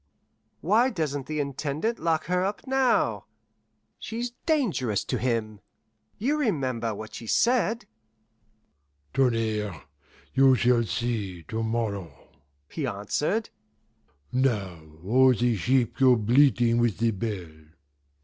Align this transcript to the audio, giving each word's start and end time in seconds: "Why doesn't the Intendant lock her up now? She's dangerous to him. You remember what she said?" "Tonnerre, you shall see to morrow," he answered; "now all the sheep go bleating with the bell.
"Why 0.61 0.89
doesn't 0.89 1.27
the 1.27 1.39
Intendant 1.39 1.99
lock 1.99 2.25
her 2.25 2.43
up 2.43 2.65
now? 2.65 3.25
She's 3.99 4.31
dangerous 4.47 5.03
to 5.03 5.19
him. 5.19 5.59
You 6.17 6.39
remember 6.39 6.95
what 6.95 7.13
she 7.13 7.27
said?" 7.27 7.85
"Tonnerre, 9.13 9.83
you 10.33 10.55
shall 10.55 10.85
see 10.85 11.43
to 11.43 11.61
morrow," 11.61 12.29
he 12.67 12.87
answered; 12.87 13.51
"now 14.31 14.81
all 15.05 15.33
the 15.35 15.55
sheep 15.55 15.97
go 15.97 16.15
bleating 16.15 16.79
with 16.79 16.97
the 16.97 17.11
bell. 17.11 17.51